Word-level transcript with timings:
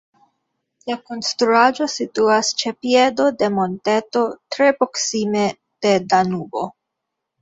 La 0.91 0.95
konstruaĵo 1.09 1.87
situas 1.97 2.49
ĉe 2.61 2.73
piedo 2.85 3.27
de 3.43 3.49
monteto 3.59 4.25
tre 4.57 4.71
proksime 4.81 5.45
de 5.87 5.97
Danubo. 6.15 6.65